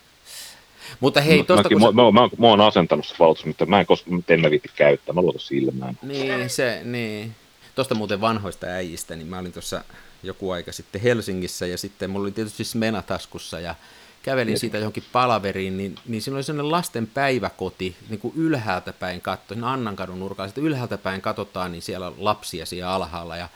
Mutta 1.00 1.20
hei, 1.20 1.44
tosta, 1.44 1.68
kun 1.68 1.80
mä, 1.80 1.86
sä... 1.86 1.92
mä, 1.92 2.02
mä, 2.12 2.28
mä, 2.38 2.46
oon 2.46 2.60
asentanut 2.60 3.06
se 3.06 3.14
valotusmittari, 3.18 3.70
mä 3.70 3.80
en 3.80 3.86
koskaan, 3.86 4.24
en 4.28 4.40
mä 4.40 4.50
viitti 4.50 4.70
käyttää, 4.76 5.12
mä 5.12 5.20
luotan 5.20 5.40
silmään. 5.40 5.98
Niin, 6.02 6.50
se, 6.50 6.80
niin. 6.84 7.34
Tuosta 7.76 7.94
muuten 7.94 8.20
vanhoista 8.20 8.66
äijistä, 8.66 9.16
niin 9.16 9.26
mä 9.26 9.38
olin 9.38 9.52
tuossa 9.52 9.84
joku 10.22 10.50
aika 10.50 10.72
sitten 10.72 11.00
Helsingissä 11.00 11.66
ja 11.66 11.78
sitten 11.78 12.10
mulla 12.10 12.24
oli 12.24 12.32
tietysti 12.32 12.64
Smena 12.64 13.02
taskussa 13.02 13.60
ja 13.60 13.74
kävelin 14.22 14.58
siitä 14.58 14.78
johonkin 14.78 15.04
palaveriin, 15.12 15.76
niin, 15.76 15.94
niin 16.06 16.22
siinä 16.22 16.36
oli 16.36 16.42
sellainen 16.42 16.72
lasten 16.72 17.06
päiväkoti, 17.06 17.96
niin 18.08 18.20
kuin 18.20 18.34
ylhäältä 18.36 18.92
päin 18.92 19.20
katto, 19.20 19.54
siinä 19.54 19.72
Annankadun 19.72 20.20
nurkalla, 20.20 20.48
sitten 20.48 20.64
ylhäältä 20.64 20.98
päin 20.98 21.20
katsotaan, 21.20 21.72
niin 21.72 21.82
siellä 21.82 22.06
on 22.06 22.14
lapsia 22.18 22.66
siellä 22.66 22.92
alhaalla 22.92 23.36
ja 23.36 23.48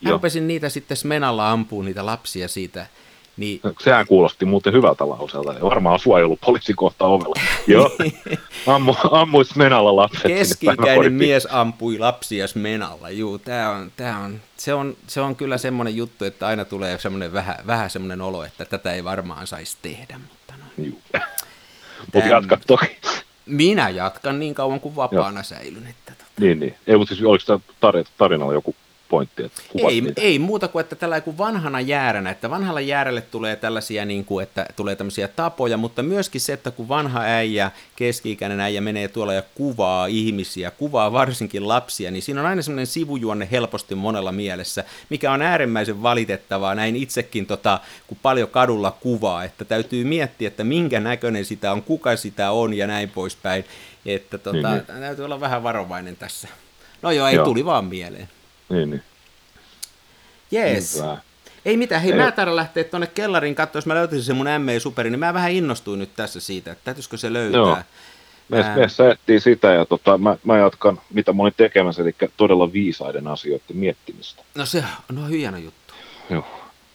mä 0.00 0.10
rupesin 0.10 0.46
niitä 0.46 0.68
sitten 0.68 0.96
Smenalla 0.96 1.50
ampuu 1.50 1.82
niitä 1.82 2.06
lapsia 2.06 2.48
siitä 2.48 2.86
niin... 3.36 3.60
Sehän 3.80 4.06
kuulosti 4.06 4.44
muuten 4.44 4.72
hyvältä 4.72 5.08
lauseelta. 5.08 5.54
Varmaan 5.62 5.98
suojelupoliisi 5.98 6.74
kohta 6.74 7.04
ovella. 7.04 7.34
Joo, 7.66 7.90
Ammu, 8.74 8.94
ammuis 9.10 9.56
Menalla 9.56 9.96
lapset. 9.96 10.22
Keski-ikäinen 10.22 11.12
mies 11.12 11.48
ampui 11.50 11.98
lapsia 11.98 12.46
Menalla. 12.54 13.10
Juu, 13.10 13.38
tää 13.38 13.70
on, 13.70 13.92
tää 13.96 14.18
on, 14.18 14.40
se, 14.56 14.74
on, 14.74 14.96
se 15.06 15.20
on 15.20 15.36
kyllä 15.36 15.58
semmoinen 15.58 15.96
juttu, 15.96 16.24
että 16.24 16.46
aina 16.46 16.64
tulee 16.64 16.98
semmoinen 16.98 17.32
vähän, 17.32 17.56
vähän 17.66 17.90
semmoinen 17.90 18.20
olo, 18.20 18.44
että 18.44 18.64
tätä 18.64 18.92
ei 18.92 19.04
varmaan 19.04 19.46
saisi 19.46 19.76
tehdä. 19.82 20.18
Mutta 20.18 20.54
no. 20.58 20.84
Juu. 20.84 21.00
Mutta 22.14 22.28
jatka 22.28 22.58
toki. 22.66 22.96
Minä 23.46 23.88
jatkan 23.88 24.40
niin 24.40 24.54
kauan 24.54 24.80
kuin 24.80 24.96
vapaana 24.96 25.38
Joo. 25.38 25.44
säilyn. 25.44 25.86
Että 25.86 26.12
tota. 26.12 26.24
Niin, 26.40 26.60
niin. 26.60 26.74
Ei, 26.86 26.96
mutta 26.96 27.14
siis 27.14 27.26
oliko 27.26 27.44
tämä 27.80 28.04
tarinalla 28.18 28.52
joku 28.52 28.74
pointti. 29.08 29.42
Että 29.44 29.62
ei, 29.88 30.02
ei 30.16 30.38
muuta 30.38 30.68
kuin, 30.68 30.80
että 30.80 30.96
tällä 30.96 31.20
kuin 31.20 31.38
vanhana 31.38 31.80
jääränä, 31.80 32.30
että 32.30 32.50
vanhalla 32.50 32.80
jäärälle 32.80 33.20
tulee 33.20 33.56
tällaisia, 33.56 34.04
niin 34.04 34.24
kuin, 34.24 34.42
että 34.42 34.66
tulee 34.76 34.96
tämmöisiä 34.96 35.28
tapoja, 35.28 35.76
mutta 35.76 36.02
myöskin 36.02 36.40
se, 36.40 36.52
että 36.52 36.70
kun 36.70 36.88
vanha 36.88 37.20
äijä, 37.20 37.70
keski-ikäinen 37.96 38.60
äijä 38.60 38.80
menee 38.80 39.08
tuolla 39.08 39.32
ja 39.32 39.42
kuvaa 39.54 40.06
ihmisiä, 40.06 40.70
kuvaa 40.70 41.12
varsinkin 41.12 41.68
lapsia, 41.68 42.10
niin 42.10 42.22
siinä 42.22 42.40
on 42.40 42.46
aina 42.46 42.62
semmoinen 42.62 42.86
sivujuonne 42.86 43.48
helposti 43.50 43.94
monella 43.94 44.32
mielessä, 44.32 44.84
mikä 45.10 45.32
on 45.32 45.42
äärimmäisen 45.42 46.02
valitettavaa, 46.02 46.74
näin 46.74 46.96
itsekin, 46.96 47.46
tota, 47.46 47.80
kun 48.06 48.18
paljon 48.22 48.48
kadulla 48.48 48.90
kuvaa, 48.90 49.44
että 49.44 49.64
täytyy 49.64 50.04
miettiä, 50.04 50.48
että 50.48 50.64
minkä 50.64 51.00
näköinen 51.00 51.44
sitä 51.44 51.72
on, 51.72 51.82
kuka 51.82 52.16
sitä 52.16 52.50
on 52.50 52.74
ja 52.74 52.86
näin 52.86 53.10
poispäin, 53.10 53.64
että 54.06 54.38
tota, 54.38 54.70
niin, 54.70 54.84
niin. 54.88 55.00
täytyy 55.00 55.24
olla 55.24 55.40
vähän 55.40 55.62
varovainen 55.62 56.16
tässä. 56.16 56.48
No 57.02 57.10
joo, 57.10 57.28
ei 57.28 57.34
joo. 57.34 57.44
tuli 57.44 57.64
vaan 57.64 57.84
mieleen. 57.84 58.28
Niin, 58.68 58.90
niin. 58.90 59.02
Jees. 60.50 60.96
Hyvä. 60.96 61.18
Ei 61.64 61.76
mitään, 61.76 62.02
hei, 62.02 62.12
Ei. 62.12 62.18
mä 62.18 62.32
taidaan 62.32 62.56
lähteä 62.56 62.84
tuonne 62.84 63.06
kellariin 63.06 63.54
katsoa, 63.54 63.78
jos 63.78 63.86
mä 63.86 63.94
löytäisin 63.94 64.24
sen 64.24 64.36
mun 64.36 64.46
M 64.46 64.80
Superi, 64.80 65.10
niin 65.10 65.20
mä 65.20 65.34
vähän 65.34 65.52
innostuin 65.52 65.98
nyt 65.98 66.16
tässä 66.16 66.40
siitä, 66.40 66.72
että 66.72 66.84
täytyisikö 66.84 67.16
se 67.16 67.32
löytää. 67.32 67.58
Joo. 67.58 67.78
Me, 68.48 68.62
Ää... 68.62 68.76
me 68.76 68.88
säättiin 68.88 69.40
sitä 69.40 69.72
ja 69.72 69.84
tota, 69.84 70.18
mä, 70.18 70.36
mä, 70.44 70.58
jatkan, 70.58 71.00
mitä 71.12 71.32
mä 71.32 71.42
olin 71.42 71.54
tekemässä, 71.56 72.02
eli 72.02 72.14
todella 72.36 72.72
viisaiden 72.72 73.26
asioiden 73.26 73.76
miettimistä. 73.76 74.42
No 74.54 74.66
se 74.66 74.84
on 75.10 75.28
hieno 75.28 75.58
juttu. 75.58 75.94
Joo. 76.30 76.46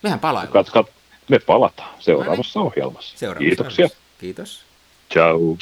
Mehän 0.03 0.19
palaillaan. 0.19 0.53
Kat, 0.53 0.69
kat, 0.69 0.88
me 1.27 1.39
palataan 1.39 1.89
seuraavassa 1.99 2.59
no 2.59 2.63
niin. 2.63 2.71
ohjelmassa. 2.71 3.17
Seuraavassa 3.17 3.47
Kiitoksia. 3.49 3.85
Ohjelmassa. 3.85 4.19
Kiitos. 4.19 4.63
Ciao. 5.13 5.57